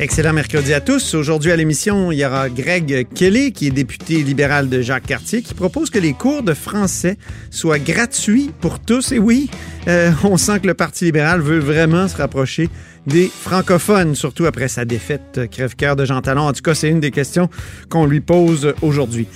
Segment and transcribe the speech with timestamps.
[0.00, 1.14] Excellent mercredi à tous.
[1.14, 5.42] Aujourd'hui à l'émission, il y aura Greg Kelly, qui est député libéral de Jacques Cartier,
[5.42, 7.18] qui propose que les cours de français
[7.50, 9.10] soient gratuits pour tous.
[9.10, 9.50] Et oui,
[9.88, 12.68] euh, on sent que le Parti libéral veut vraiment se rapprocher
[13.08, 16.42] des francophones, surtout après sa défaite crève-cœur de Jean Talon.
[16.42, 17.50] En tout cas, c'est une des questions
[17.88, 19.26] qu'on lui pose aujourd'hui.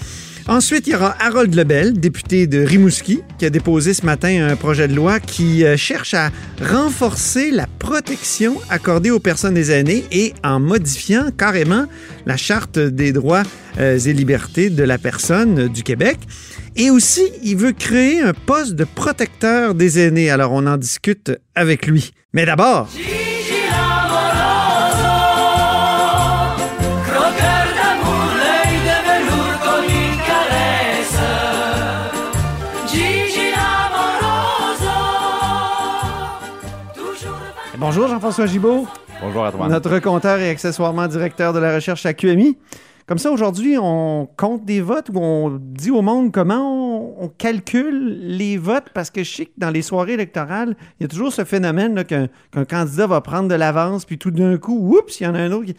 [0.49, 4.57] Ensuite, il y aura Harold Lebel, député de Rimouski, qui a déposé ce matin un
[4.57, 10.05] projet de loi qui euh, cherche à renforcer la protection accordée aux personnes des aînés
[10.11, 11.87] et en modifiant carrément
[12.27, 13.45] la Charte des droits
[13.79, 16.19] euh, et libertés de la personne du Québec.
[16.75, 20.31] Et aussi, il veut créer un poste de protecteur des aînés.
[20.31, 22.13] Alors, on en discute avec lui.
[22.33, 22.89] Mais d'abord...
[37.83, 38.87] Bonjour Jean-François Gibault.
[39.21, 39.67] Bonjour à toi.
[39.67, 42.57] Notre compteur et accessoirement directeur de la recherche à QMI.
[43.09, 48.19] Comme ça, aujourd'hui, on compte des votes ou on dit au monde comment on, calcule
[48.37, 51.33] les votes parce que je sais que dans les soirées électorales, il y a toujours
[51.33, 52.29] ce phénomène qu'un
[52.65, 55.53] candidat va prendre de l'avance, puis tout d'un coup, oups, il y en a un
[55.53, 55.73] autre.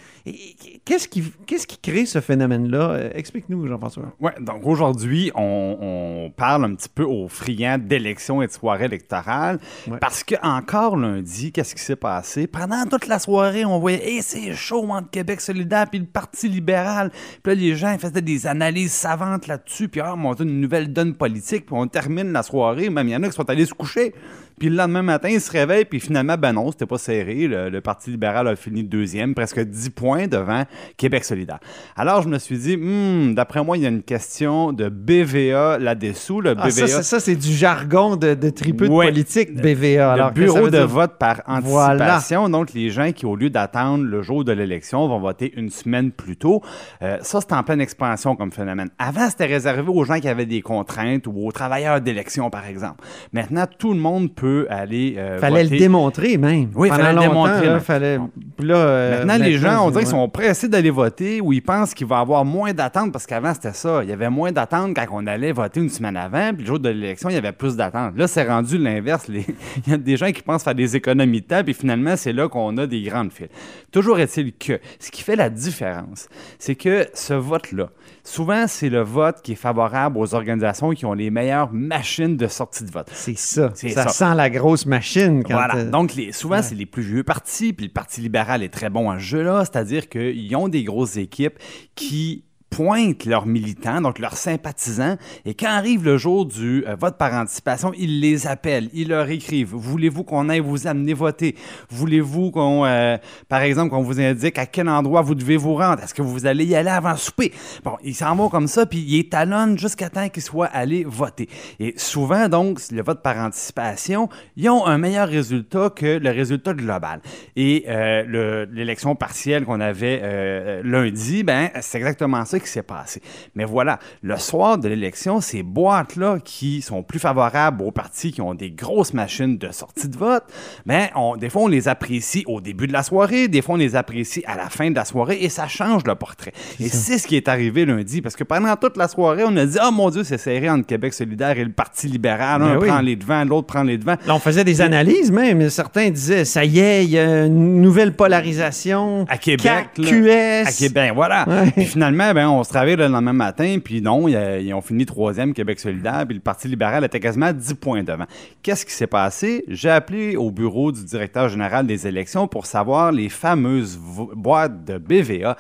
[0.86, 2.92] Qu'est-ce qui, qu'est-ce qui crée ce phénomène-là?
[2.92, 4.14] Euh, explique-nous, Jean-François.
[4.20, 9.60] Oui, donc aujourd'hui, on, parle un petit peu aux friands d'élections et de soirées électorales
[10.00, 12.48] parce que encore lundi, qu'est-ce qui s'est passé?
[12.48, 16.50] Pendant toute la soirée, on voyait, hey, c'est chaud entre Québec solidaire puis le Parti
[16.50, 17.12] libéral.
[17.42, 21.14] Puis là, les gens faisaient des analyses savantes là-dessus, puis ah, monter une nouvelle donne
[21.24, 22.90] politique, puis on termine la soirée.
[22.90, 24.14] Même il y en a qui sont allés se coucher.
[24.60, 27.48] Puis le lendemain matin, ils se réveillent, puis finalement, ben non, c'était pas serré.
[27.48, 30.64] Le, Parti libéral a fini deuxième, presque 10 points devant
[30.96, 31.60] Québec solidaire.
[31.98, 35.80] Alors, je me suis dit, hmm, d'après moi, il y a une question de BVA
[35.80, 36.40] là-dessous.
[36.40, 37.04] Le ah, BVA...
[37.04, 40.16] ça, c'est du jargon de, de de politique, BVA.
[40.16, 42.48] Le bureau de vote par anticipation.
[42.50, 46.12] Donc, les gens qui, au lieu d'attendre le jour de l'élection, vont voter une semaine
[46.12, 46.62] plus tôt.
[47.02, 48.90] Euh, ça, c'est en pleine expansion comme phénomène.
[48.98, 53.04] Avant, c'était réservé aux gens qui avaient des contraintes ou aux travailleurs d'élection, par exemple.
[53.34, 56.70] Maintenant, tout le monde peut aller euh, Fallait le démontrer même.
[56.76, 57.66] Oui, il fallait le démontrer.
[57.66, 58.20] Là, fallait...
[58.60, 61.94] Là, euh, Maintenant, les gens, on dirait qu'ils sont pressés d'aller voter ou ils pensent
[61.94, 64.04] qu'il va y avoir moins d'attentes parce qu'avant, c'était ça.
[64.04, 66.80] Il y avait moins d'attentes quand on allait voter une semaine avant, puis le jour
[66.80, 68.18] de l'élection, il y avait plus d'attentes.
[68.18, 69.28] Là, c'est rendu l'inverse.
[69.28, 69.46] Les...
[69.86, 72.34] il y a des gens qui pensent faire des économies de temps, puis finalement, c'est
[72.34, 73.50] là qu'on a des grandes files.
[73.92, 76.28] Toujours est-il que ce qui fait la différence,
[76.60, 77.90] c'est que ce vote-là,
[78.24, 82.48] souvent, c'est le vote qui est favorable aux organisations qui ont les meilleures machines de
[82.48, 83.10] sortie de vote.
[83.14, 83.72] C'est ça.
[83.76, 85.44] Ça, sent la grosse machine.
[85.44, 85.84] Quand voilà.
[85.84, 89.10] Donc, les, souvent, c'est les plus vieux partis, puis le Parti libéral est très bon
[89.10, 91.60] à ce jeu-là, c'est-à-dire qu'ils ont des grosses équipes
[91.96, 97.20] qui pointent leurs militants, donc leurs sympathisants, et quand arrive le jour du euh, vote
[97.20, 99.74] par anticipation, ils les appellent, ils leur écrivent.
[99.74, 101.56] Voulez-vous qu'on aille vous amener voter?
[101.92, 103.18] Voulez-vous qu'on, euh,
[103.48, 106.02] par exemple, qu'on vous indique à quel endroit vous devez vous rendre?
[106.02, 107.54] Est-ce que vous allez y aller avant souper?
[107.84, 111.50] Bon, ils s'en vont comme ça, puis ils étalonnent jusqu'à temps qu'ils soient allés voter.
[111.80, 116.74] Et souvent, donc, le vote par anticipation, ils ont un meilleur résultat que le résultat
[116.74, 117.22] global.
[117.56, 123.22] Et euh, l'élection partielle qu'on avait lundi, ben, c'est exactement ça qui s'est passé.
[123.56, 128.42] Mais voilà, le soir de l'élection, ces boîtes-là qui sont plus favorables aux partis qui
[128.42, 130.44] ont des grosses machines de sortie de vote,
[130.86, 133.78] ben, on, des fois, on les apprécie au début de la soirée, des fois, on
[133.78, 136.54] les apprécie à la fin de la soirée et ça change le portrait.
[136.80, 139.66] Et c'est ce qui est arrivé lundi parce que pendant toute la soirée, on a
[139.66, 142.62] dit, oh mon Dieu, c'est serré entre Québec solidaire et le Parti libéral.
[142.62, 144.18] Ben un prend les devants, l'autre prend les devants.
[144.26, 145.70] Là, on faisait des analyses même.
[145.70, 149.26] Certains disaient, ça y est, il y a une nouvelle polarisation.
[149.28, 149.90] À Québec.
[149.96, 150.68] QS.
[150.68, 151.46] À Québec, voilà.
[151.76, 155.54] Puis finalement, ben, on se travaille le lendemain matin, puis non, ils, ont fini troisième
[155.54, 158.26] Québec solidaire, puis le Parti libéral était quasiment à 10 points devant.
[158.62, 159.64] Qu'est-ce qui s'est passé?
[159.68, 163.98] J'ai appelé au bureau du directeur général des élections pour savoir les fameuses
[164.36, 165.58] boîtes de BVA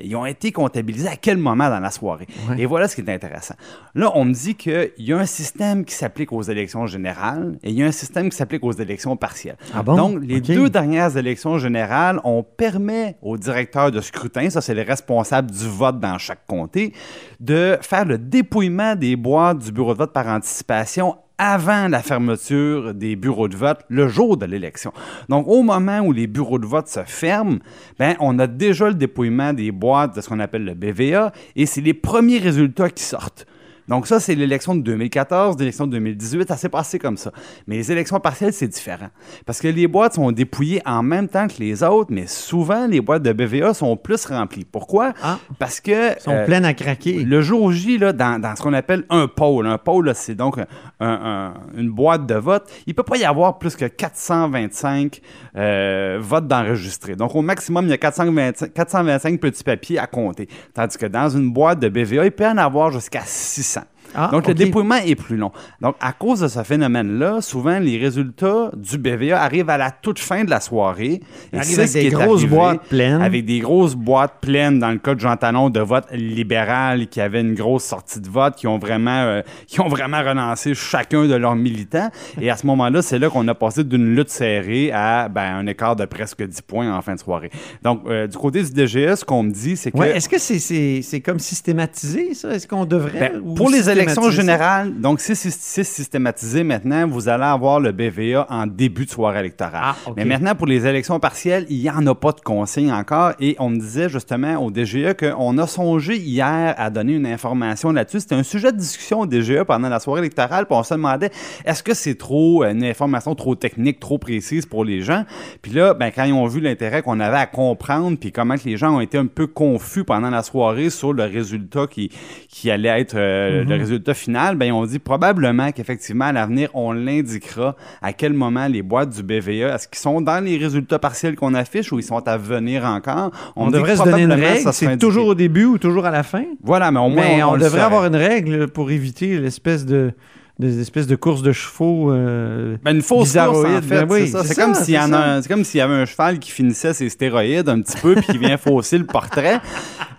[0.00, 2.26] ils ont été comptabilisés à quel moment dans la soirée.
[2.56, 3.54] Et voilà ce qui est intéressant.
[3.94, 7.70] Là, on me dit qu'il y a un système qui s'applique aux élections générales et
[7.70, 9.56] il y a un système qui s'applique aux élections partielles.
[9.74, 9.96] Ah bon?
[9.96, 14.82] Donc, les deux dernières élections générales, on permet aux directeurs de scrutin, ça c'est les
[14.82, 16.92] responsables du vote dans chaque comté,
[17.40, 22.94] de faire le dépouillement des boîtes du bureau de vote par anticipation avant la fermeture
[22.94, 24.92] des bureaux de vote le jour de l'élection.
[25.28, 27.58] Donc, au moment où les bureaux de vote se ferment,
[27.98, 31.66] ben, on a déjà le dépouillement des boîtes de ce qu'on appelle le BVA et
[31.66, 33.46] c'est les premiers résultats qui sortent.
[33.88, 37.32] Donc ça, c'est l'élection de 2014, l'élection de 2018, ça s'est passé comme ça.
[37.66, 39.08] Mais les élections partielles, c'est différent.
[39.46, 43.00] Parce que les boîtes sont dépouillées en même temps que les autres, mais souvent, les
[43.00, 44.64] boîtes de BVA sont plus remplies.
[44.64, 45.12] Pourquoi?
[45.22, 45.38] Ah.
[45.58, 46.14] Parce que...
[46.16, 47.24] Ils sont euh, pleines à craquer.
[47.24, 50.58] le jour J, là, dans, dans ce qu'on appelle un pôle, un pôle, c'est donc
[50.58, 50.66] un-
[51.00, 55.20] un- une boîte de vote, il ne peut pas y avoir plus que 425
[55.56, 57.16] euh, votes d'enregistrés.
[57.16, 60.48] Donc, au maximum, il y a 425, 425 petits papiers à compter.
[60.74, 63.77] Tandis que dans une boîte de BVA, il peut y en avoir jusqu'à 600.
[64.14, 65.52] Ah, Donc, le dépouillement est plus long.
[65.80, 70.18] Donc, à cause de ce phénomène-là, souvent, les résultats du BVA arrivent à la toute
[70.18, 71.20] fin de la soirée.
[71.52, 73.22] C'est avec ce des qui est grosses arrivé boîtes pleines.
[73.22, 77.20] Avec des grosses boîtes pleines, dans le cas de Jean Talon, de vote libéral qui
[77.20, 81.26] avaient une grosse sortie de vote, qui ont vraiment, euh, qui ont vraiment relancé chacun
[81.26, 82.10] de leurs militants.
[82.40, 85.66] Et à ce moment-là, c'est là qu'on a passé d'une lutte serrée à ben, un
[85.66, 87.50] écart de presque 10 points en fin de soirée.
[87.82, 89.96] Donc, euh, du côté du DGS, ce qu'on me dit, c'est que...
[89.98, 92.50] Ouais, Est-ce que c'est c'est- c'est comme systématisé, ça?
[92.54, 93.30] Est-ce qu'on devrait?
[93.32, 97.92] Ben, ou pour les élections générales, donc si c'est systématisé maintenant, vous allez avoir le
[97.92, 99.80] BVA en début de soirée électorale.
[99.82, 99.96] Ah.
[100.16, 103.32] Mais maintenant, pour les élections partielles, il n'y en a pas de consigne encore.
[103.40, 107.92] Et on me disait justement au DGE qu'on a songé hier à donner une information
[107.92, 108.20] là-dessus.
[108.20, 110.66] C'était un sujet de discussion au DGE pendant la soirée électorale.
[110.66, 111.30] Puis on se demandait,
[111.64, 115.24] est-ce que c'est trop euh, une information trop technique, trop précise pour les gens?
[115.62, 118.64] Puis là, ben, quand ils ont vu l'intérêt qu'on avait à comprendre, puis comment que
[118.64, 122.10] les gens ont été un peu confus pendant la soirée sur le résultat qui,
[122.48, 126.92] qui allait être euh, le résultat final, ben, on dit probablement qu'effectivement, à l'avenir, on
[126.92, 131.36] l'indiquera à quel moment les boîtes du BVA, est-ce qu'ils sont dans les résultats partiels
[131.36, 133.30] qu'on affiche ou ils sont à venir encore?
[133.56, 134.72] On, devrait se donner une règle.
[134.72, 136.44] C'est toujours au début ou toujours à la fin?
[136.62, 140.12] Voilà, mais au moins, Mais on, devrait avoir une règle pour éviter l'espèce de
[140.58, 142.10] des espèces de courses de chevaux.
[142.10, 144.54] euh, Ben, une fausse course, en fait, Ben oui, c'est ça.
[144.54, 147.08] comme s'il y, en a c'est comme s'il y avait un cheval qui finissait ses
[147.08, 149.60] stéroïdes un petit peu puis qui vient fausser le portrait.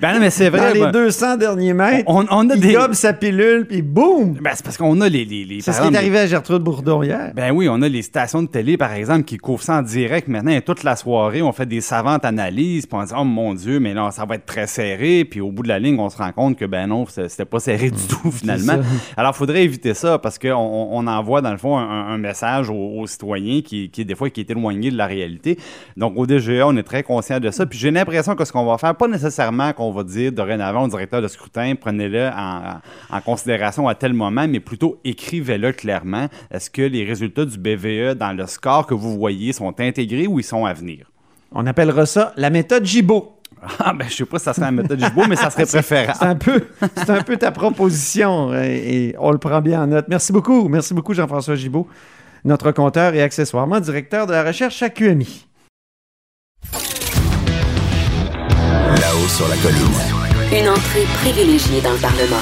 [0.02, 0.74] Ben non, mais c'est Dans vrai.
[0.74, 2.74] les ben, 200 derniers mètres, on, on a il des...
[2.74, 4.38] gobe sa pilule, puis boum!
[4.42, 5.26] Ben, c'est parce qu'on a les...
[5.26, 7.32] les, les C'est ce qui est arrivé à Gertrude Bourdon hier.
[7.36, 10.28] Ben oui, on a les stations de télé, par exemple, qui couvrent ça en direct
[10.30, 10.52] maintenant.
[10.52, 13.80] Et toute la soirée, on fait des savantes analyses, puis on dit, oh mon Dieu,
[13.80, 15.26] mais là, ça va être très serré.
[15.26, 17.60] Puis au bout de la ligne, on se rend compte que, ben non, c'était pas
[17.60, 18.80] serré du tout, finalement.
[19.18, 22.18] Alors, il faudrait éviter ça, parce qu'on on, on envoie, dans le fond, un, un
[22.18, 25.58] message aux, aux citoyens qui, qui, des fois, qui est éloigné de la réalité.
[25.98, 27.66] Donc, au DGA, on est très conscient de ça.
[27.66, 30.88] Puis j'ai l'impression que ce qu'on va faire, pas nécessairement qu'on va dire dorénavant au
[30.88, 36.28] directeur de scrutin, prenez-le en, en considération à tel moment, mais plutôt écrivez-le clairement.
[36.52, 40.40] Est-ce que les résultats du BVE dans le score que vous voyez sont intégrés ou
[40.40, 41.12] ils sont à venir?
[41.52, 43.36] On appellera ça la méthode Gibault.
[43.80, 45.80] Ah, ben, je sais pas si ça serait la méthode Gibault, mais ça serait C'est
[45.80, 46.18] préférable.
[46.22, 46.64] un peu,
[46.96, 50.06] c'est un peu ta proposition euh, et on le prend bien en note.
[50.08, 50.70] Merci beaucoup.
[50.70, 51.88] Merci beaucoup, Jean-François Gibault,
[52.46, 55.49] notre compteur et accessoirement directeur de la recherche à QMI.
[59.00, 59.80] Là-haut sur la colline.
[60.52, 62.42] Une entrée privilégiée dans le Parlement.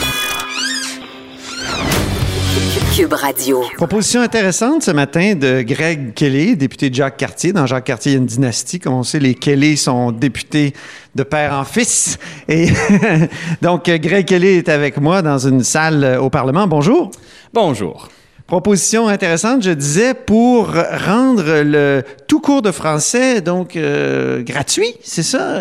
[2.95, 3.63] Cube Radio.
[3.75, 7.54] Proposition intéressante ce matin de Greg Kelly, député de Jacques Cartier.
[7.54, 8.80] Dans Jacques Cartier, il y a une dynastie.
[8.80, 10.74] Comme on sait, les Kelly sont députés
[11.13, 12.18] de père en fils.
[12.48, 12.69] Et
[13.62, 16.65] donc, Greg Kelly est avec moi dans une salle au Parlement.
[16.65, 17.12] Bonjour.
[17.54, 18.09] Bonjour.
[18.48, 20.74] Proposition intéressante, je disais, pour
[21.06, 25.59] rendre le tout cours de français donc euh, gratuit, c'est ça?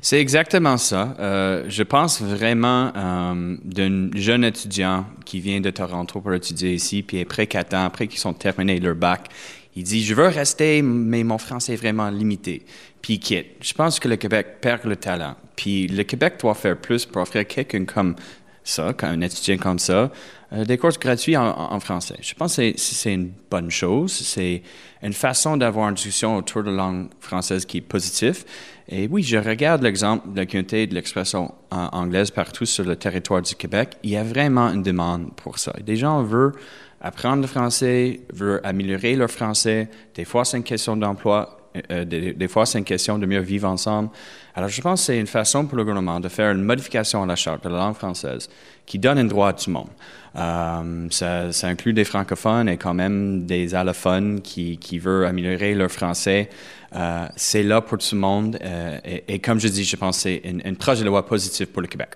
[0.00, 1.16] C'est exactement ça.
[1.18, 7.02] Euh, je pense vraiment euh, d'un jeune étudiant qui vient de Toronto pour étudier ici,
[7.02, 9.28] puis après quatre ans, après qu'ils ont terminé leur bac,
[9.74, 12.64] il dit Je veux rester, mais mon français est vraiment limité.
[13.02, 13.46] Puis il quitte.
[13.60, 15.34] Je pense que le Québec perd le talent.
[15.56, 18.14] Puis le Québec doit faire plus pour offrir quelqu'un comme
[18.62, 20.12] ça, un étudiant comme ça,
[20.52, 22.16] euh, des cours gratuits en, en- français.
[22.22, 24.12] Je pense que c'est- une bonne chose.
[24.12, 24.62] C'est
[25.02, 28.44] une façon d'avoir une discussion autour de la langue française qui est positive.
[28.88, 33.42] Et oui, je regarde l'exemple de la communauté de l'expression anglaise partout sur le territoire
[33.42, 33.96] du Québec.
[34.02, 35.74] Il y a vraiment une demande pour ça.
[35.84, 36.54] Des gens veulent
[37.00, 39.88] apprendre le français, veulent améliorer leur français.
[40.14, 41.57] Des fois, c'est une question d'emploi.
[41.90, 44.10] Euh, des, des fois, c'est une question de mieux vivre ensemble.
[44.54, 47.26] Alors, je pense que c'est une façon pour le gouvernement de faire une modification à
[47.26, 48.48] la charte de la langue française
[48.86, 49.90] qui donne un droit à tout le monde.
[50.36, 56.48] Euh, ça, inclut des francophones et quand même des allophones qui, veulent améliorer leur français.
[56.96, 58.58] Euh, c'est là pour tout le monde.
[58.62, 61.66] euh, et, comme je dis, je pense que c'est une, une projet de loi positive
[61.66, 62.10] pour le Québec.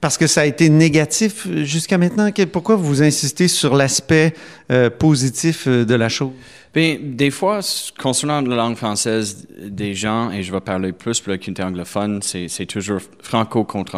[0.00, 2.30] Parce que ça a été négatif jusqu'à maintenant.
[2.50, 4.34] Pourquoi vous insistez sur l'aspect
[4.70, 6.32] euh, positif euh, de la chose?
[6.74, 7.60] Bien, des fois,
[7.98, 12.22] concernant la langue française des gens, et je vais parler plus pour la communauté anglophone,
[12.22, 13.96] c'est toujours franco contre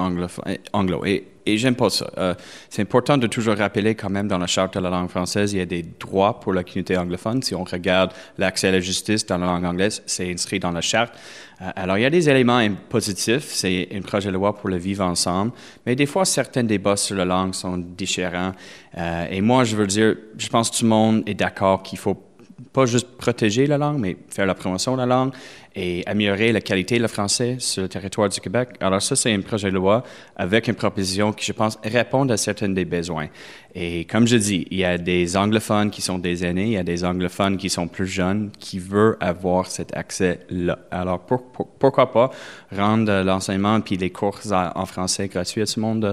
[0.72, 1.04] anglo.
[1.04, 2.10] Et, et j'aime pas ça.
[2.18, 2.34] Euh,
[2.70, 5.58] c'est important de toujours rappeler quand même dans la charte de la langue française, il
[5.58, 7.42] y a des droits pour la communauté anglophone.
[7.42, 10.80] Si on regarde l'accès à la justice dans la langue anglaise, c'est inscrit dans la
[10.80, 11.14] charte.
[11.60, 13.52] Euh, alors, il y a des éléments positifs.
[13.52, 15.52] C'est un projet de loi pour le vivre ensemble.
[15.86, 18.52] Mais des fois, certains débats sur la langue sont différents.
[18.96, 21.98] Euh, et moi, je veux dire, je pense que tout le monde est d'accord qu'il
[21.98, 22.16] faut
[22.72, 25.32] pas juste protéger la langue, mais faire la promotion de la langue
[25.76, 28.70] et améliorer la qualité du français sur le territoire du Québec.
[28.80, 30.04] Alors ça, c'est un projet de loi
[30.36, 33.26] avec une proposition qui, je pense, répond à certains des besoins.
[33.74, 36.76] Et comme je dis, il y a des anglophones qui sont des aînés, il y
[36.76, 40.78] a des anglophones qui sont plus jeunes, qui veulent avoir cet accès-là.
[40.92, 42.30] Alors pourquoi pas
[42.70, 46.12] rendre l'enseignement puis les cours en français gratuits à tout le monde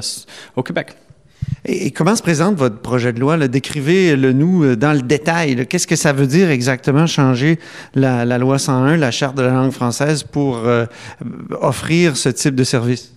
[0.55, 0.95] au Québec?
[1.65, 3.37] Et, comment se présente votre projet de loi?
[3.47, 5.67] Décrivez-le nous euh, dans le détail.
[5.67, 7.59] Qu'est-ce que ça veut dire exactement changer
[7.93, 10.85] la, loi 101, la charte de la langue française, pour euh,
[11.61, 13.13] offrir ce type de service?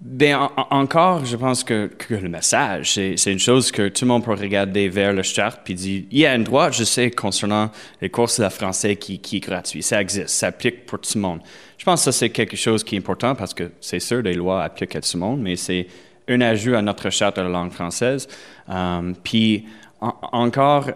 [0.00, 4.34] Bien, encore, je pense que, le message, c'est une chose que tout le monde peut
[4.34, 8.10] regarder vers la charte puis dire, il y a un droit, je sais, concernant les
[8.10, 9.80] courses de français qui, qui est gratuit.
[9.80, 11.38] Ça existe, ça applique pour tout le monde.
[11.78, 14.34] Je pense que ça, c'est quelque chose qui est important parce que c'est sûr, les
[14.34, 15.86] lois appliquent à tout le monde, mais c'est
[16.28, 18.28] un ajout à notre charte de la langue française.
[18.68, 19.64] Euh, puis
[20.00, 20.90] encore,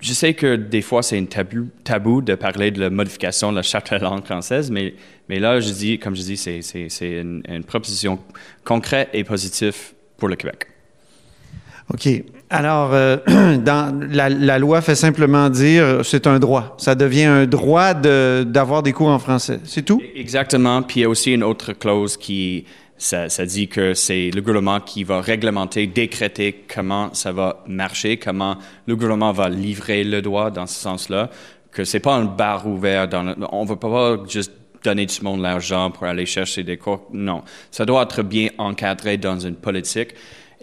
[0.00, 3.56] je sais que des fois c'est un tabou, tabou de parler de la modification de
[3.56, 4.94] la charte de la langue française, mais,
[5.28, 8.18] mais là, je dis, comme je dis, c'est une, une, proposition
[8.64, 9.76] concrète et positive
[10.16, 10.66] pour le Québec.
[11.92, 12.08] OK.
[12.50, 13.16] Alors, euh,
[13.58, 16.74] dans, la, la, loi fait simplement dire c'est un droit.
[16.78, 19.60] Ça devient un droit d'avoir des cours en français.
[19.64, 20.02] C'est tout?
[20.14, 20.82] Exactement.
[20.82, 22.66] Puis il y a aussi une autre clause qui
[23.02, 28.56] ça, dit que c'est le gouvernement qui va réglementer, décréter comment ça va marcher, comment
[28.86, 31.30] le gouvernement va livrer le droit dans ce sens-là,
[31.72, 33.08] que c'est pas un bar ouvert.
[33.08, 34.52] Dans on ne veut pas juste
[34.84, 37.08] donner tout le monde l'argent pour aller chercher des cours.
[37.12, 40.14] Non, ça doit être bien encadré dans une politique.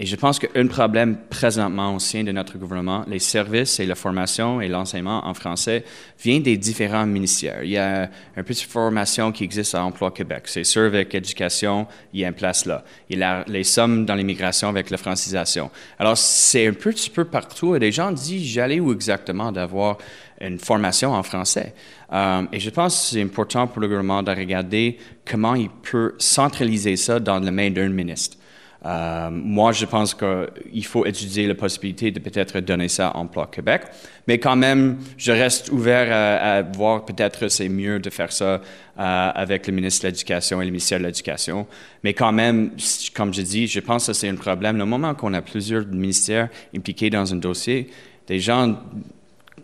[0.01, 3.95] Et je pense qu'un problème présentement au sein de notre gouvernement, les services et la
[3.95, 5.83] formation et l'enseignement en français
[6.23, 7.63] vient des différents ministères.
[7.63, 10.43] Il y a une petite formation qui existe à Emploi Québec.
[10.45, 12.85] C'est sûr avec éducation, il y a une place là.
[13.09, 15.69] Il y a les sommes dans l'immigration avec la francisation.
[15.99, 19.97] Alors, c'est un petit peu partout et les gens disent, j'allais où exactement d'avoir
[20.39, 21.73] une formation en français?
[22.13, 24.97] Euh, et je pense que c'est important pour le gouvernement de regarder
[25.29, 28.37] comment il peut centraliser ça dans la main d'un ministre.
[28.85, 33.47] Euh, moi, je pense qu'il faut étudier la possibilité de peut-être donner ça à Emploi
[33.51, 33.81] Québec.
[34.27, 38.61] Mais quand même, je reste ouvert à, voir peut-être c'est mieux de faire ça euh,
[38.97, 41.67] avec le ministre de l'Éducation et le ministère de l'Éducation.
[42.03, 42.71] Mais quand même,
[43.13, 44.77] comme je dis, je pense que c'est un problème.
[44.77, 47.89] Le moment qu'on a plusieurs ministères impliqués dans un dossier,
[48.27, 48.77] des gens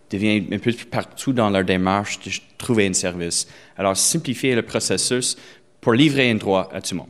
[0.10, 3.48] deviennent un peu partout dans leur démarche de trouver un service.
[3.78, 5.38] Alors, simplifier le processus
[5.80, 7.08] pour livrer un droit à tout le monde.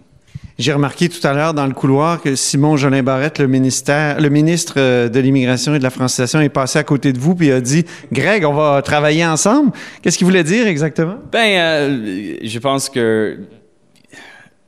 [0.57, 4.29] J'ai remarqué tout à l'heure dans le couloir que Simon Jolin Barrette, le, ministère, le
[4.29, 7.51] ministre euh, de l'Immigration et de la Francisation, est passé à côté de vous puis
[7.51, 7.83] a dit
[8.13, 9.71] Greg, on va travailler ensemble.
[10.01, 11.17] Qu'est-ce qu'il voulait dire exactement?
[11.29, 13.39] Ben, euh, je pense que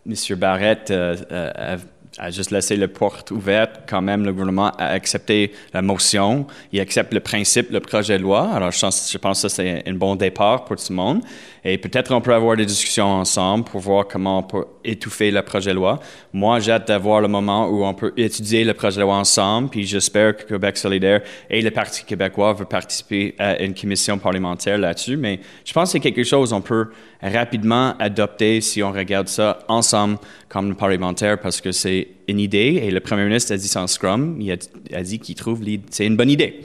[0.05, 0.35] M.
[0.37, 1.77] Barrette euh, a
[2.17, 3.81] a juste laissé la porte ouverte.
[3.87, 6.47] Quand même, le gouvernement a accepté la motion.
[6.71, 8.49] Il accepte le principe, le projet de loi.
[8.53, 11.21] Alors, je pense, je pense que c'est un bon départ pour tout le monde.
[11.63, 15.41] Et peut-être on peut avoir des discussions ensemble pour voir comment on peut étouffer le
[15.41, 15.99] projet de loi.
[16.31, 19.69] Moi, j'ai hâte d'avoir le moment où on peut étudier le projet de loi ensemble.
[19.69, 24.77] Puis j'espère que Québec solidaire et le Parti québécois veulent participer à une commission parlementaire
[24.77, 25.17] là-dessus.
[25.17, 26.87] Mais je pense que c'est quelque chose qu'on peut
[27.21, 30.17] rapidement adopter si on regarde ça ensemble
[30.49, 34.37] comme parlementaire parce que c'est une idée et le premier ministre a dit sans Scrum,
[34.39, 36.61] il a, dit qu'il trouve c'est une bonne idée.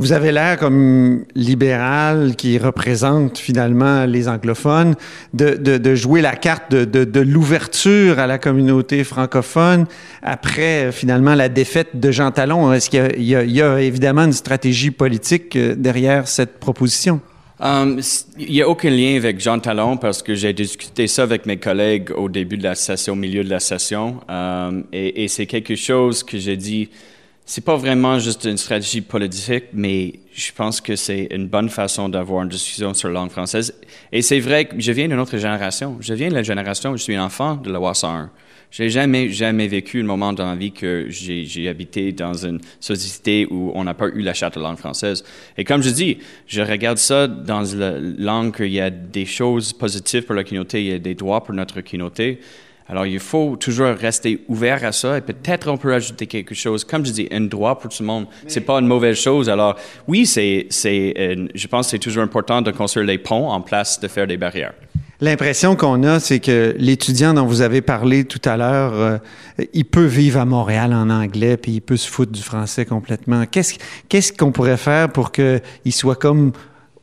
[0.00, 4.94] Vous avez l'air comme libéral qui représente finalement les anglophones,
[5.34, 9.86] de, de, jouer la carte de, de l'ouverture à la communauté francophone
[10.22, 12.72] après finalement la défaite de Jean Talon.
[12.72, 17.20] Est-ce qu'il y, a évidemment une stratégie politique euh, derrière cette proposition?
[17.60, 18.00] Um,
[18.38, 21.56] il n'y a aucun lien avec Jean Talon parce que j'ai discuté ça avec mes
[21.56, 24.20] collègues au début de la session, au milieu de la session.
[24.28, 26.88] Um, et, c'est quelque chose que j'ai dit,
[27.44, 32.08] c'est pas vraiment juste une stratégie politique, mais je pense que c'est une bonne façon
[32.08, 33.74] d'avoir une discussion sur la langue française.
[34.12, 35.96] Et c'est vrai que je viens d'une autre génération.
[36.00, 38.30] Je viens de la génération où je suis enfant de la loi 101.
[38.70, 43.46] J'ai jamais, jamais vécu un moment dans la vie que j'ai habité dans une société
[43.50, 45.24] où on n'a pas eu la charte de langue française.
[45.56, 49.72] Et comme je dis, je regarde ça dans la langue qu'il y a des choses
[49.72, 52.40] positives pour la communauté, il y a des droits pour notre communauté.
[52.90, 56.84] Alors, il faut toujours rester ouvert à ça et peut-être on peut ajouter quelque chose.
[56.84, 59.50] Comme je dis, un droit pour tout le monde, c'est pas une mauvaise chose.
[59.50, 63.60] Alors, oui, c'est, c'est, je pense que c'est toujours important de construire les ponts en
[63.60, 64.72] place de faire des barrières.
[65.20, 69.18] L'impression qu'on a, c'est que l'étudiant dont vous avez parlé tout à l'heure, euh,
[69.72, 73.44] il peut vivre à Montréal en anglais, puis il peut se foutre du français complètement.
[73.46, 73.74] Qu'est-ce,
[74.08, 75.60] qu'est-ce qu'on pourrait faire pour qu'il
[75.90, 76.52] soit comme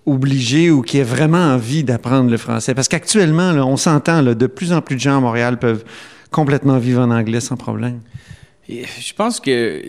[0.05, 2.73] obligé ou qui ait vraiment envie d'apprendre le français?
[2.73, 5.83] Parce qu'actuellement, on s'entend, de plus en plus de gens à Montréal peuvent
[6.31, 7.99] complètement vivre en anglais sans problème.
[8.69, 9.81] Je pense que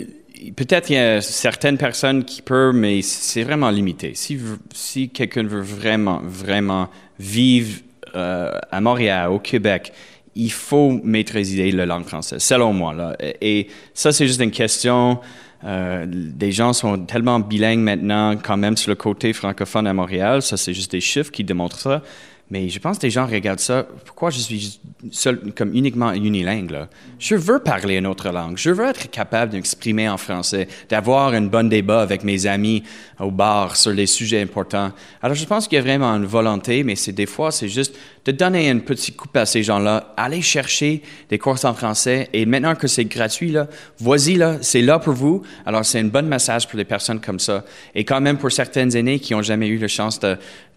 [0.57, 4.15] peut-être il y a certaines personnes qui peuvent, mais c'est vraiment limité.
[4.15, 6.91] Si quelqu'un veut vraiment, vraiment
[7.21, 7.81] vivre
[8.17, 9.93] euh, à Montréal, au Québec,
[10.35, 12.93] il faut maîtriser la langue française, selon moi.
[12.93, 13.17] Là.
[13.41, 15.19] Et ça, c'est juste une question.
[15.65, 20.43] Euh, des gens sont tellement bilingues maintenant, quand même sur le côté francophone à Montréal.
[20.43, 22.03] Ça, c'est juste des chiffres qui démontrent ça.
[22.49, 23.87] Mais je pense que les gens regardent ça.
[24.05, 24.79] Pourquoi je suis
[25.11, 26.87] seul, comme uniquement unilingue?
[27.19, 28.57] Je veux parler une autre langue.
[28.57, 32.85] Je veux être capable d'exprimer en français, d'avoir un bon débat avec mes amis
[33.19, 34.93] au bar sur les sujets importants.
[35.23, 37.97] Alors, je pense qu'il y a vraiment une volonté, mais c'est des fois, c'est juste
[38.27, 42.29] de donner un petit coup à ces gens-là, aller chercher des courses en français.
[42.33, 43.69] Et maintenant que c'est gratuit, là,
[44.01, 45.43] voici, là, c'est là pour vous.
[45.65, 47.65] Alors, c'est un bon message pour les personnes comme ça.
[47.95, 50.19] Et quand même pour certaines aînées qui n'ont jamais eu la chance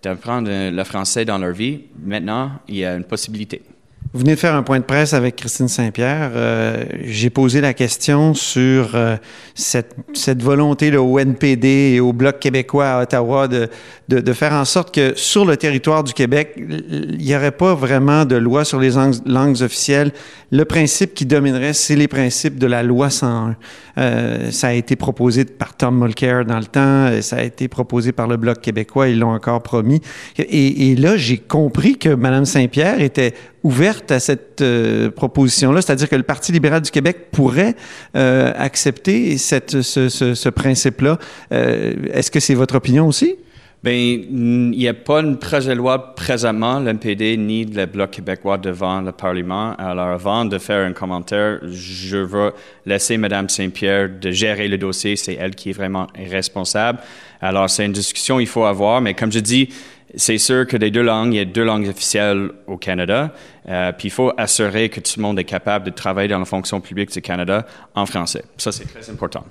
[0.04, 3.64] d'apprendre le français dans leur vie, maintenant, il y a une possibilité.
[4.12, 6.32] Vous venez de faire un point de presse avec Christine Saint-Pierre.
[6.34, 9.18] Euh, j'ai posé la question sur euh,
[9.54, 14.92] cette, volonté là, au NPD et au Bloc québécois à Ottawa de, faire en sorte
[14.92, 18.94] que sur le territoire du Québec, il n'y aurait pas vraiment de loi sur les
[19.28, 20.12] langues, officielles.
[20.52, 23.56] Le principe qui dominerait, c'est les principes de la loi 101.
[24.00, 28.12] Euh, ça a été proposé par Tom Mulcair dans le temps, ça a été proposé
[28.12, 30.02] par le Bloc québécois, ils l'ont encore promis.
[30.40, 36.10] Et, et là, j'ai compris que Mme Saint-Pierre était ouverte à cette euh, proposition-là, c'est-à-dire
[36.10, 37.76] que le Parti libéral du Québec pourrait
[38.16, 41.18] euh, accepter cette, ce, principe-là.
[41.52, 43.36] Euh, Est-ce que c'est votre opinion aussi?
[43.82, 48.58] Bien, il n'y a pas une projet de loi présentement, l'MPD ni le Bloc québécois
[48.58, 49.74] devant le Parlement.
[49.78, 52.52] Alors, avant de faire un commentaire, je veux
[52.86, 55.16] laisser Mme Saint-Pierre de gérer le dossier.
[55.16, 57.00] C'est elle qui est vraiment responsable.
[57.42, 59.70] Alors, c'est une discussion qu'il faut avoir, mais comme je dis,
[60.16, 63.32] c'est sûr que des deux langues, il y a deux langues officielles au Canada.
[63.68, 66.46] Euh, puis il faut assurer que tout le monde est capable de travailler dans la
[66.46, 67.66] fonction publique du Canada
[67.96, 68.44] en français.
[68.58, 69.46] Ça, c'est très important.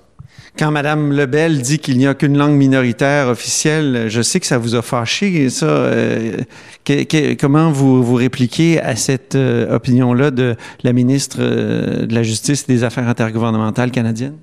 [0.58, 4.58] Quand Mme Lebel dit qu'il n'y a qu'une langue minoritaire officielle, je sais que ça
[4.58, 5.48] vous a fâché.
[5.50, 6.36] Ça, euh,
[7.38, 12.72] comment vous, vous répliquez à cette euh, opinion-là de la ministre de la Justice et
[12.72, 14.36] des Affaires intergouvernementales canadiennes?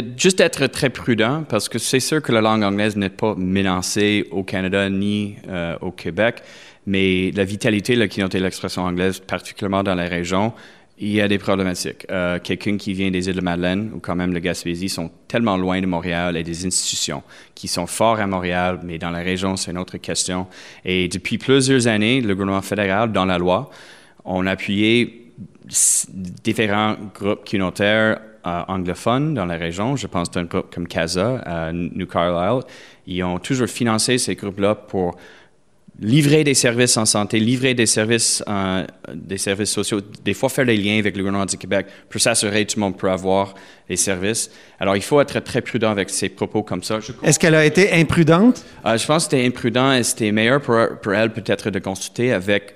[0.00, 3.34] De juste être très prudent parce que c'est sûr que la langue anglaise n'est pas
[3.36, 6.42] menacée au Canada ni euh, au Québec,
[6.86, 10.52] mais la vitalité de la communauté de l'expression anglaise, particulièrement dans la région,
[10.98, 12.06] il y a des problématiques.
[12.10, 15.56] Euh, Quelqu'un qui vient des îles de Madeleine ou quand même le Gaspésie sont tellement
[15.56, 17.22] loin de Montréal et des institutions
[17.54, 20.46] qui sont forts à Montréal, mais dans la région, c'est une autre question.
[20.84, 23.70] Et depuis plusieurs années, le gouvernement fédéral, dans la loi,
[24.24, 25.21] on a appuyé
[25.66, 29.96] différents groupes communautaires euh, anglophones dans la région.
[29.96, 32.64] Je pense d'un groupe comme CASA, euh, New Carlisle.
[33.06, 35.16] Ils ont toujours financé ces groupes-là pour
[36.00, 40.66] livrer des services en santé, livrer des services, euh, des services sociaux, des fois faire
[40.66, 43.54] des liens avec le gouvernement du Québec pour s'assurer que tout le monde peut avoir
[43.88, 44.50] les services.
[44.80, 46.98] Alors, il faut être très prudent avec ces propos comme ça.
[47.22, 48.64] Est-ce qu'elle a été imprudente?
[48.86, 52.32] Euh, je pense que c'était imprudent et c'était meilleur pour, pour elle peut-être de consulter
[52.32, 52.74] avec,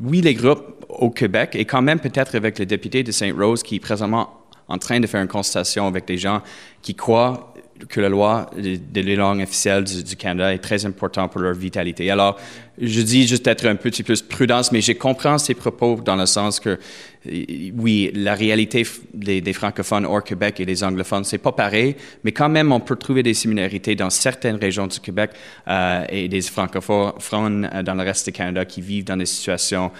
[0.00, 3.76] oui, les groupes au Québec et quand même peut-être avec le député de Saint-Rose qui
[3.76, 6.42] est présentement en train de faire une consultation avec des gens
[6.82, 7.47] qui croient
[7.88, 12.10] que la loi des langues officielles du, du, Canada est très importante pour leur vitalité.
[12.10, 12.36] Alors,
[12.80, 16.16] je dis juste être un petit peu plus prudence, mais j'ai compris ces propos dans
[16.16, 16.78] le sens que,
[17.26, 22.32] oui, la réalité des, des francophones hors Québec et des anglophones, c'est pas pareil, mais
[22.32, 25.32] quand même, on peut trouver des similarités dans certaines régions du Québec
[25.66, 29.90] euh, et des francophones dans le reste du Canada qui vivent dans des situations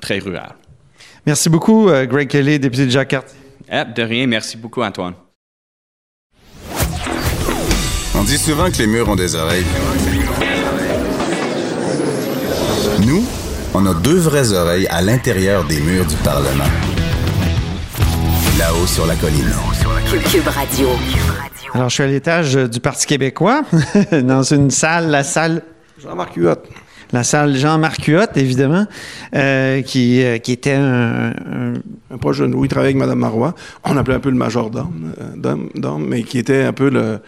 [0.00, 0.54] très rurales.
[1.26, 3.38] Merci beaucoup, euh, Greg Kelly, député de Jacques-Cartier.
[3.70, 4.26] Ah, de rien.
[4.26, 5.14] Merci beaucoup, Antoine.
[8.28, 9.64] Dit souvent que les murs ont des oreilles.
[13.06, 13.24] Nous,
[13.72, 16.64] on a deux vraies oreilles à l'intérieur des murs du Parlement.
[18.58, 19.50] Là-haut sur la colline.
[20.30, 20.90] Cube Radio.
[21.72, 23.62] Alors, je suis à l'étage du Parti québécois,
[24.12, 25.62] dans une salle, la salle
[25.98, 26.56] Jean-Marc Huot.
[27.12, 28.86] La salle Jean-Marc Huot, évidemment,
[29.34, 31.74] euh, qui, euh, qui était un, un,
[32.10, 32.64] un proche de nous.
[32.64, 33.54] Il travaillait avec Mme Marois.
[33.84, 37.20] On appelait un peu le majordome, euh, d'homme, mais qui était un peu le.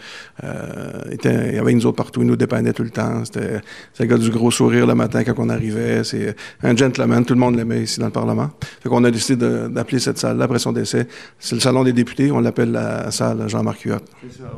[0.43, 3.23] Euh, était, il y avait nous autres partout, il nous dépannait tout le temps.
[3.25, 3.61] C'était
[3.99, 6.03] le gars du gros sourire le matin quand on arrivait.
[6.03, 8.49] C'est un gentleman, tout le monde l'aimait ici dans le Parlement.
[8.81, 11.07] Fait qu'on a décidé d'appeler cette salle-là après son décès.
[11.39, 13.99] C'est le salon des députés, on l'appelle la salle Jean-Marc Huot.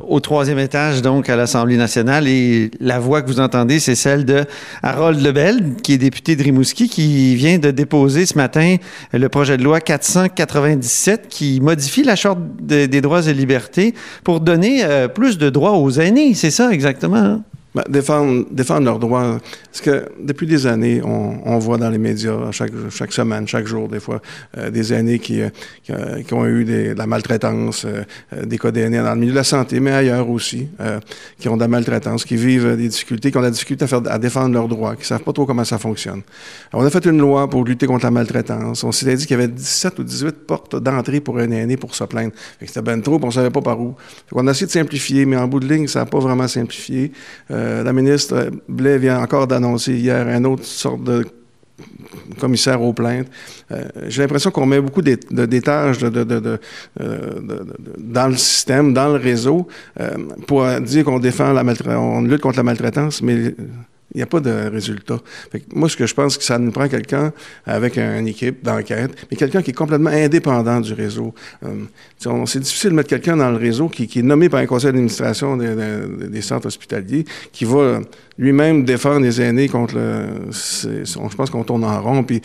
[0.08, 4.24] Au troisième étage, donc, à l'Assemblée nationale, et la voix que vous entendez, c'est celle
[4.24, 4.44] de
[4.82, 8.76] Harold Lebel, qui est député de Rimouski, qui vient de déposer ce matin
[9.12, 14.40] le projet de loi 497 qui modifie la Charte de, des droits et libertés pour
[14.40, 16.34] donner euh, plus de droits aux aînés.
[16.34, 17.16] C'est ça, exactement.
[17.16, 17.42] Hein?
[17.74, 19.40] Ben, défendre, défendre leurs droits.
[19.72, 23.66] Parce que depuis des années, on, on voit dans les médias, chaque, chaque semaine, chaque
[23.66, 24.22] jour, des fois,
[24.56, 25.48] euh, des aînés qui, euh,
[25.90, 29.20] euh, qui, ont eu des, de la maltraitance, euh, euh, des cas d'aînés dans le
[29.20, 30.68] milieu de la santé, mais ailleurs aussi,
[31.38, 33.88] qui ont de la maltraitance, qui vivent des difficultés, qui ont de la difficulté à,
[33.88, 36.22] faire, à défendre leurs droits, qui ne savent pas trop comment ça fonctionne.
[36.72, 38.84] On a fait une loi pour lutter contre la maltraitance.
[38.84, 41.94] On s'était dit qu'il y avait 17 ou 18 portes d'entrée pour un aîné pour
[41.94, 42.32] se plaindre.
[42.60, 43.94] C'était ben trop, on ne savait pas par où.
[44.32, 47.12] on a essayé de simplifier, mais en bout de ligne, ça n'a pas vraiment simplifié.
[47.50, 51.24] Euh, la ministre Blais vient encore d'annoncer hier un autre sorte de
[52.38, 53.28] commissaire aux plaintes.
[53.70, 56.58] Euh, J'ai l'impression qu'on met beaucoup de, de,
[57.98, 59.66] dans le système, dans le réseau,
[60.00, 60.10] euh,
[60.46, 61.64] pour dire qu'on défend la
[61.98, 63.54] on lutte contre la maltraitance, mais
[64.14, 65.18] il n'y a pas de résultat.
[65.74, 67.32] moi, ce que je pense, que ça nous prend quelqu'un
[67.66, 71.34] avec une équipe d'enquête, mais quelqu'un qui est complètement indépendant du réseau.
[71.64, 71.84] Euh,
[72.46, 74.92] c'est difficile de mettre quelqu'un dans le réseau qui, qui, est nommé par un conseil
[74.92, 78.00] d'administration des, centres hospitaliers, qui va
[78.38, 80.50] lui-même défendre les aînés contre le...
[80.50, 82.24] je pense qu'on tourne en rond.
[82.24, 82.42] Puis...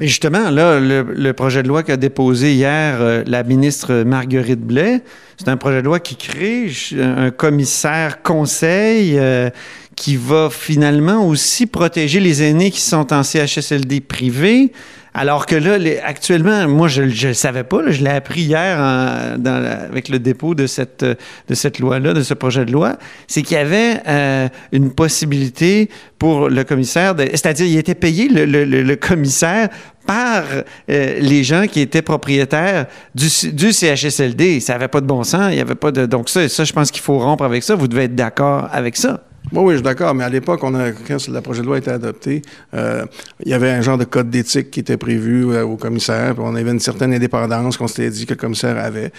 [0.00, 4.60] Mais justement, là, le, le projet de loi qu'a déposé hier euh, la ministre Marguerite
[4.60, 5.02] Blais,
[5.36, 9.18] c'est un projet de loi qui crée un commissaire conseil...
[9.18, 9.50] Euh,
[9.96, 14.70] qui va finalement aussi protéger les aînés qui sont en CHSLD privé.
[15.16, 19.56] Alors que là, actuellement, moi, je ne le savais pas, je l'ai appris hier la,
[19.84, 23.56] avec le dépôt de cette, de cette loi-là, de ce projet de loi, c'est qu'il
[23.56, 29.70] y avait euh, une possibilité pour le commissaire, c'est-à-dire il était payé, le, commissaire,
[30.06, 30.44] par
[30.90, 34.60] euh, les gens qui étaient propriétaires du, CHSLD.
[34.60, 36.04] Ça n'avait pas de bon sens, il y avait pas de...
[36.04, 37.74] Donc ça, ça je pense qu'il faut rompre avec ça.
[37.74, 39.25] Vous devez être d'accord avec ça.
[39.52, 41.76] Moi, oui, je suis d'accord, mais à l'époque, on a, quand le projet de loi
[41.76, 42.42] a été adopté,
[42.74, 43.04] euh,
[43.44, 46.42] il y avait un genre de code d'éthique qui était prévu euh, au commissaire, puis
[46.44, 49.12] on avait une certaine indépendance qu'on s'était dit que le commissaire avait.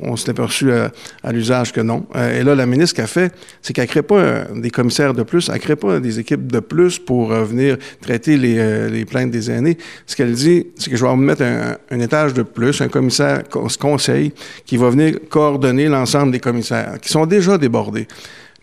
[0.00, 0.90] On, s'était perçu à,
[1.22, 2.06] à l'usage que non.
[2.16, 5.12] Euh, et là, la ministre, ce qu'elle fait, c'est qu'elle ne crée pas des commissaires
[5.12, 9.30] de plus, elle ne crée pas des équipes de plus pour venir traiter les, plaintes
[9.30, 9.76] des aînés.
[10.06, 13.42] Ce qu'elle dit, c'est que je vais mettre un, un, étage de plus, un commissaire
[13.78, 14.32] conseil,
[14.64, 18.08] qui va venir coordonner l'ensemble des commissaires, qui sont déjà débordés.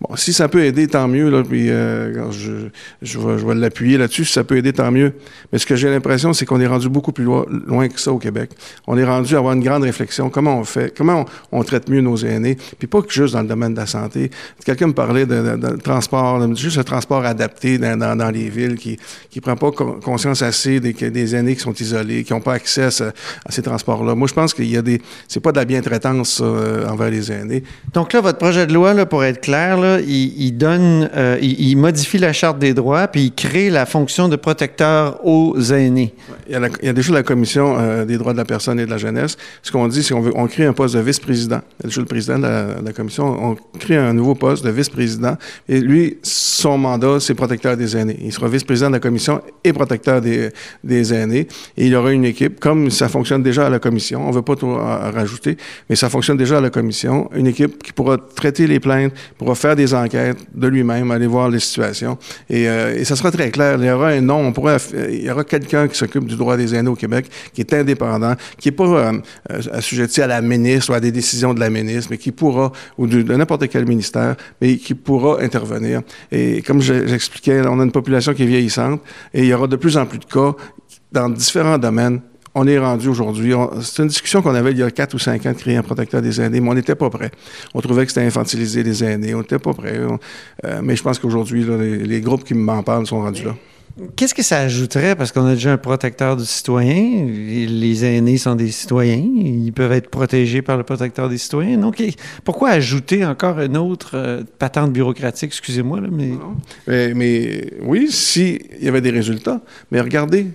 [0.02, 1.30] Bon, si ça peut aider, tant mieux.
[1.30, 2.70] Là, puis euh, je,
[3.04, 4.26] je vais, je vais l'appuyer là-dessus.
[4.26, 5.14] Si ça peut aider, tant mieux.
[5.52, 8.12] Mais ce que j'ai l'impression, c'est qu'on est rendu beaucoup plus loin, loin, que ça
[8.12, 8.50] au Québec.
[8.88, 10.32] On est rendu à avoir une grande réflexion.
[10.32, 13.48] Comment on fait, comment on, traite mieux nos aînés, puis pas que juste dans le
[13.48, 14.32] domaine de la santé.
[14.66, 18.50] Quelqu'un me parlait de, de, de, transport, juste le transport adapté dans, dans, dans, les
[18.50, 18.98] villes, qui
[19.30, 22.84] qui prend pas conscience assez des, des aînés qui sont isolés, qui n'ont pas accès
[22.86, 24.16] à ces transports-là.
[24.16, 27.32] Moi, je pense qu'il y a des, c'est pas de la bientraitance euh, envers les
[27.32, 27.64] aînés.
[27.94, 31.76] Donc là, votre projet de loi, là, pour être clair, là, il, donne, euh, il,
[31.76, 36.14] modifie la charte des droits, puis il crée la fonction de protecteur aux aînés.
[36.48, 38.98] Il y a, déjà la commission euh, des droits de la personne et de la
[38.98, 39.38] jeunesse.
[39.64, 41.62] Ce qu'on dit, c'est qu'on crée un poste de vice-président.
[41.80, 43.52] Il y a déjà le président de la, commission.
[43.52, 45.38] On crée un nouveau poste de vice-président.
[45.68, 48.20] Et lui, son mandat, c'est protecteur des aînés.
[48.22, 50.50] Il sera vice-président de la commission et protecteur des,
[50.84, 51.48] des aînés.
[51.78, 54.24] Et il aura une équipe, comme ça fonctionne déjà à la commission.
[54.24, 55.58] On ne veut pas tout rajouter,
[55.90, 57.30] mais ça fonctionne déjà à la commission.
[57.36, 61.50] Une équipe qui pourra traiter les plaintes, pourra faire des enquêtes de lui-même, aller voir
[61.50, 62.18] les situations.
[62.50, 63.78] Et, euh, ça sera très clair.
[63.80, 64.54] Il y aura un nom,
[65.10, 68.36] il y aura quelqu'un qui s'occupe du droit des aînés au Québec, qui est indépendant,
[68.58, 69.12] qui n'est pas euh,
[69.72, 73.08] assujetti à la ministre ou à des décisions de la ministre, mais qui pourra, ou
[73.08, 76.02] de n'importe quel ministère, mais qui pourra intervenir.
[76.32, 79.02] Et comme j'expliquais, on a une population qui est vieillissante
[79.34, 80.56] et il y aura de plus en plus de cas
[81.12, 82.22] dans différents domaines
[82.56, 83.54] on est rendu aujourd'hui.
[83.82, 85.84] C'est une discussion qu'on avait il y a quatre ou cinq ans de créer un
[85.84, 87.32] protecteur des aînés, mais on n'était pas prêt.
[87.74, 89.34] On trouvait que c'était infantiliser les aînés.
[89.34, 90.00] On n'était pas prêt.
[90.66, 93.56] Euh, mais je pense qu'aujourd'hui, les, les, groupes qui m'en parlent sont rendus là.
[94.16, 95.16] Qu'est-ce que ça ajouterait?
[95.16, 97.26] Parce qu'on a déjà un protecteur du citoyen.
[97.26, 99.24] Les aînés sont des citoyens.
[99.36, 101.78] Ils peuvent être protégés par le protecteur des citoyens.
[101.78, 102.02] Donc,
[102.44, 105.50] pourquoi ajouter encore une autre euh, patente bureaucratique?
[105.50, 106.32] Excusez-moi, là, mais...
[106.88, 107.14] mais...
[107.14, 109.62] Mais, oui, s'il y avait des résultats.
[109.92, 110.48] Mais regardez,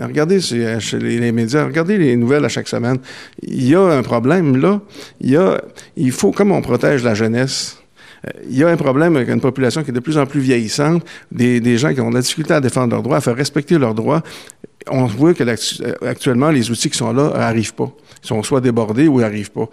[0.00, 2.98] Regardez chez les médias, regardez les nouvelles à chaque semaine.
[3.42, 4.80] Il y a un problème là.
[5.20, 5.60] Il, y a,
[5.96, 7.78] il faut, comme on protège la jeunesse,
[8.26, 10.40] Euh, il y a un problème avec une population qui est de plus en plus
[10.40, 13.36] vieillissante, des, des gens qui ont de la difficulté à défendre leurs droits, à faire
[13.36, 14.22] respecter leurs droits.
[14.88, 15.44] On voit que
[16.06, 17.90] actuellement, les outils qui sont là n'arrivent pas.
[18.22, 19.68] Ils sont soit débordés ou n'arrivent pas.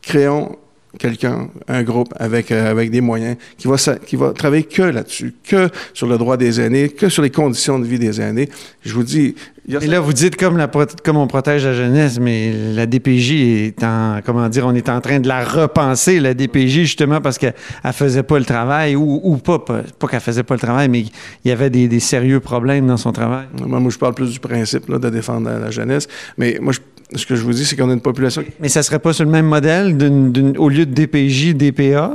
[0.00, 0.56] créons
[0.98, 3.76] quelqu'un, un groupe avec, euh, avec des moyens qui va,
[4.06, 7.78] qui va travailler que là-dessus, que sur le droit des aînés, que sur les conditions
[7.78, 8.48] de vie des aînés.
[8.84, 9.34] Je vous dis.
[9.68, 10.68] Et là, vous dites comme, la,
[11.04, 15.00] comme on protège la jeunesse, mais la DPJ est en, comment dire, on est en
[15.00, 17.54] train de la repenser, la DPJ, justement parce qu'elle
[17.92, 21.02] faisait pas le travail, ou, ou pas, pas, pas qu'elle faisait pas le travail, mais
[21.02, 23.46] il y avait des, des, sérieux problèmes dans son travail.
[23.64, 26.72] Moi, moi je parle plus du principe là, de défendre la, la jeunesse, mais moi,
[26.72, 26.80] je
[27.14, 28.44] ce que je vous dis, c'est qu'on a une population.
[28.60, 29.96] Mais ça serait pas sur le même modèle,
[30.58, 32.12] au lieu de DPJ, DPA?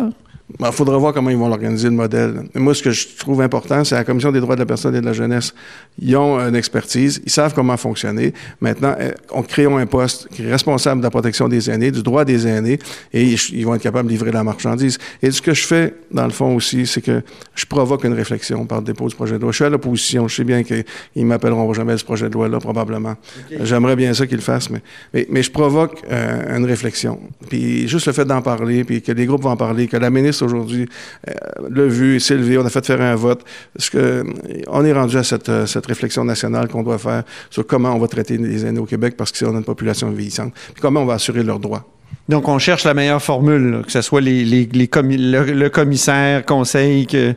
[0.50, 2.44] Il ben, faudra voir comment ils vont l'organiser, le modèle.
[2.56, 5.02] moi, ce que je trouve important, c'est la Commission des droits de la personne et
[5.02, 5.54] de la jeunesse.
[6.00, 8.34] Ils ont une expertise, ils savent comment fonctionner.
[8.62, 12.02] Maintenant, euh, on crée un poste qui est responsable de la protection des aînés, du
[12.02, 12.80] droit des aînés,
[13.14, 14.98] et ils vont être capables de livrer la marchandise.
[15.22, 17.22] Et ce que je fais, dans le fond aussi, c'est que
[17.54, 19.52] je provoque une réflexion par le dépôt du projet de loi.
[19.52, 20.30] Je suis à l'opposition.
[20.30, 23.16] Je sais bien qu'ils m'appelleront jamais ce projet de loi-là, probablement.
[23.64, 24.82] J'aimerais bien ça qu'ils le fassent, mais,
[25.30, 27.20] mais, je provoque euh, une réflexion.
[27.50, 30.10] Puis juste le fait d'en parler, puis que les groupes vont en parler, que la
[30.10, 30.88] ministre aujourd'hui
[31.28, 31.34] euh,
[31.70, 33.44] l'a vu, s'est levé, on a fait faire un vote.
[33.76, 34.24] Parce que
[34.68, 38.00] on est rendu à cette, euh, cette réflexion nationale qu'on doit faire sur comment on
[38.00, 41.06] va traiter les aînés au Québec parce qu'on a une population vieillissante, puis comment on
[41.06, 41.86] va assurer leurs droits?
[42.30, 47.08] Donc, on cherche la meilleure formule, que ce soit les, les, les le, commissaire, conseil
[47.08, 47.34] que,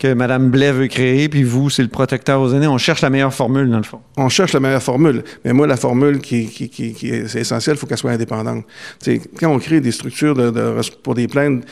[0.00, 2.66] que Mme Blais veut créer, puis vous, c'est le protecteur aux aînés.
[2.66, 4.00] On cherche la meilleure formule, dans le fond.
[4.16, 5.22] On cherche la meilleure formule.
[5.44, 8.64] Mais moi, la formule qui, qui, qui, qui est, essentielle, il faut qu'elle soit indépendante.
[8.98, 11.64] T'sais, quand on crée des structures de, de, pour des plaintes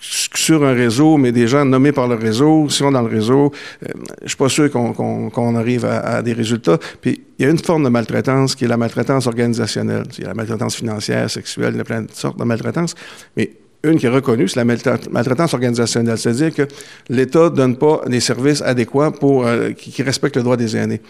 [0.00, 3.92] sur un réseau, mais des gens nommés par le réseau, sont dans le réseau, euh,
[4.22, 6.78] je suis pas sûr qu'on arrive à, des résultats.
[7.00, 10.04] Puis il y a une forme de maltraitance qui est la maltraitance organisationnelle.
[10.18, 12.94] Il y a la maltraitance financière, sexuelle, il y a plein de sortes de maltraitance.
[13.36, 13.50] Mais
[13.86, 16.18] une qui est reconnue, c'est la maltraitance organisationnelle.
[16.18, 16.62] C'est-à-dire que
[17.08, 21.00] l'État ne donne pas des services adéquats pour euh, qui, respectent le droit des aînés.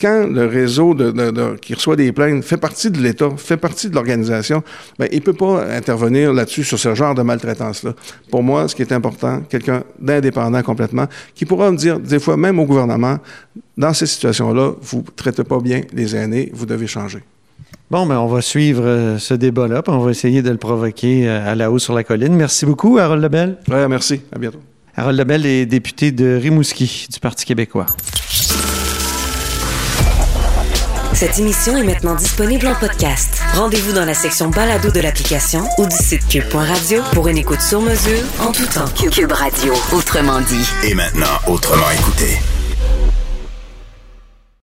[0.00, 0.96] Quand le réseau
[1.60, 4.62] qui reçoit des plaintes fait partie de l'État, fait partie de l'organisation,
[4.98, 7.94] ben, il peut pas intervenir là-dessus sur ce genre de maltraitance-là.
[8.30, 12.36] Pour moi, ce qui est important, quelqu'un d'indépendant complètement, qui pourra me dire des fois
[12.36, 13.18] même au gouvernement,
[13.76, 17.20] dans ces situations-là, vous ne traitez pas bien les aînés, vous devez changer.
[17.90, 21.28] Bon, ben on va suivre euh, ce débat-là, puis on va essayer de le provoquer
[21.28, 22.34] euh, à la hausse sur la colline.
[22.34, 23.58] Merci beaucoup, Harold Lebel.
[23.68, 24.22] Oui, merci.
[24.32, 24.60] À bientôt.
[24.96, 27.86] Harold Lebel est député de Rimouski du Parti québécois.
[31.14, 33.42] Cette émission est maintenant disponible en podcast.
[33.54, 37.80] Rendez-vous dans la section balado de l'application ou du site cube.radio pour une écoute sur
[37.80, 38.88] mesure en tout temps.
[39.10, 40.66] Cube Radio, autrement dit.
[40.88, 42.38] Et maintenant, autrement écouté.